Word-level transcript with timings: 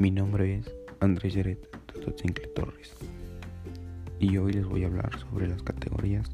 Mi 0.00 0.10
nombre 0.10 0.56
es 0.56 0.74
Andrés 1.00 1.34
Yeret 1.34 1.58
Tototzincle 1.84 2.46
Torres 2.54 2.96
y 4.18 4.34
hoy 4.38 4.54
les 4.54 4.64
voy 4.64 4.82
a 4.82 4.86
hablar 4.86 5.10
sobre 5.18 5.46
las 5.46 5.62
categorías 5.62 6.26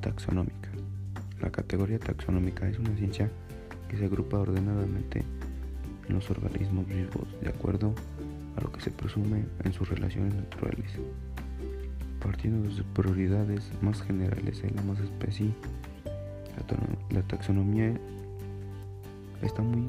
taxonómicas. 0.00 0.70
La 1.40 1.50
categoría 1.50 1.98
taxonómica 1.98 2.68
es 2.68 2.78
una 2.78 2.96
ciencia 2.96 3.28
que 3.88 3.96
se 3.96 4.04
agrupa 4.04 4.38
ordenadamente 4.38 5.24
en 6.06 6.14
los 6.14 6.30
organismos 6.30 6.86
vivos 6.86 7.26
de 7.40 7.48
acuerdo 7.48 7.96
a 8.56 8.60
lo 8.60 8.70
que 8.70 8.80
se 8.80 8.92
presume 8.92 9.44
en 9.64 9.72
sus 9.72 9.88
relaciones 9.88 10.32
naturales. 10.32 10.92
Partiendo 12.20 12.68
de 12.68 12.76
sus 12.76 12.84
prioridades 12.94 13.72
más 13.82 14.00
generales 14.02 14.62
en 14.62 14.76
la 14.76 14.82
más 14.82 15.00
especie, 15.00 15.50
la 17.10 17.22
taxonomía 17.22 17.92
está 19.42 19.62
muy 19.62 19.88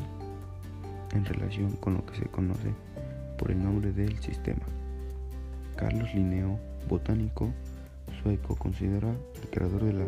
en 1.13 1.25
relación 1.25 1.71
con 1.77 1.95
lo 1.95 2.05
que 2.05 2.15
se 2.17 2.25
conoce 2.25 2.73
por 3.37 3.51
el 3.51 3.63
nombre 3.63 3.91
del 3.91 4.17
sistema. 4.19 4.63
Carlos 5.75 6.13
Linneo, 6.13 6.59
botánico 6.87 7.51
sueco, 8.21 8.55
considera 8.55 9.09
el 9.09 9.49
creador 9.49 9.83
de 9.83 9.93
la 9.93 10.05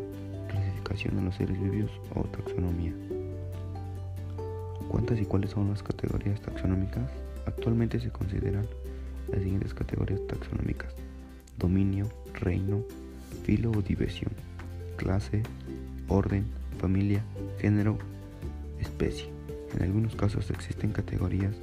clasificación 0.49 1.15
de 1.17 1.21
los 1.23 1.35
seres 1.35 1.59
vivos 1.59 1.91
o 2.13 2.23
taxonomía. 2.23 2.93
¿Cuántas 4.89 5.19
y 5.19 5.25
cuáles 5.25 5.51
son 5.51 5.69
las 5.69 5.83
categorías 5.83 6.39
taxonómicas? 6.41 7.09
Actualmente 7.45 7.99
se 7.99 8.11
consideran 8.11 8.65
las 9.29 9.41
siguientes 9.41 9.73
categorías 9.73 10.21
taxonómicas. 10.27 10.93
Dominio, 11.57 12.07
reino, 12.33 12.83
filo 13.43 13.71
o 13.71 13.81
división, 13.81 14.31
clase, 14.97 15.43
orden, 16.07 16.45
familia, 16.79 17.23
género, 17.59 17.97
especie. 18.79 19.34
En 19.75 19.83
algunos 19.83 20.15
casos 20.15 20.49
existen 20.51 20.91
categorías 20.91 21.55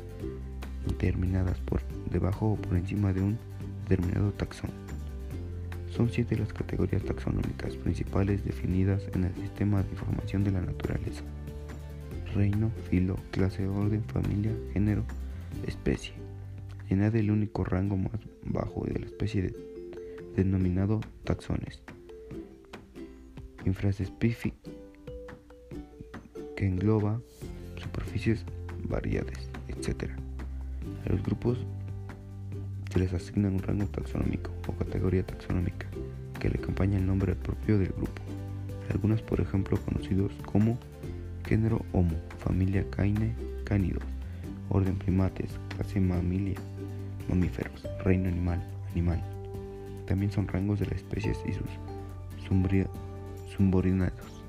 determinadas 0.86 1.58
por 1.60 1.80
debajo 2.10 2.52
o 2.52 2.56
por 2.56 2.76
encima 2.76 3.12
de 3.12 3.22
un 3.22 3.38
determinado 3.88 4.32
taxón. 4.32 4.70
Son 5.90 6.10
siete 6.10 6.36
las 6.36 6.52
categorías 6.52 7.02
taxonómicas 7.02 7.76
principales 7.76 8.44
definidas 8.44 9.02
en 9.14 9.24
el 9.24 9.34
sistema 9.34 9.82
de 9.82 9.90
información 9.90 10.44
de 10.44 10.50
la 10.50 10.60
naturaleza. 10.60 11.22
Reino, 12.34 12.70
filo, 12.90 13.16
clase, 13.30 13.66
orden, 13.66 14.02
familia, 14.04 14.52
género, 14.72 15.04
especie. 15.66 16.14
Añade 16.90 17.20
el 17.20 17.30
único 17.30 17.64
rango 17.64 17.96
más 17.96 18.20
bajo 18.44 18.84
de 18.86 19.00
la 19.00 19.06
especie 19.06 19.54
denominado 20.36 21.00
taxones. 21.24 21.82
Infraespecie 23.64 24.54
que 26.56 26.66
engloba 26.66 27.20
superficies 27.82 28.44
variadas, 28.88 29.50
etc. 29.68 30.10
A 31.06 31.12
los 31.12 31.22
grupos 31.22 31.58
se 32.92 32.98
les 32.98 33.12
asigna 33.12 33.48
un 33.48 33.60
rango 33.60 33.86
taxonómico 33.86 34.50
o 34.68 34.72
categoría 34.72 35.24
taxonómica 35.24 35.86
que 36.38 36.48
le 36.48 36.58
acompaña 36.58 36.98
el 36.98 37.06
nombre 37.06 37.34
propio 37.34 37.78
del 37.78 37.88
grupo. 37.88 38.20
Algunos, 38.90 39.22
por 39.22 39.40
ejemplo, 39.40 39.78
conocidos 39.84 40.32
como 40.44 40.78
género 41.46 41.84
Homo, 41.92 42.16
familia 42.38 42.84
Caine, 42.90 43.34
cánidos, 43.64 44.02
orden 44.68 44.96
primates, 44.96 45.50
clase 45.68 46.00
mamilia, 46.00 46.58
mamíferos, 47.28 47.86
reino 48.04 48.28
animal, 48.28 48.62
animal. 48.90 49.22
También 50.06 50.32
son 50.32 50.48
rangos 50.48 50.80
de 50.80 50.86
las 50.86 50.96
especies 50.96 51.38
y 51.46 51.52
sus 51.52 51.68
subordinados. 53.56 54.41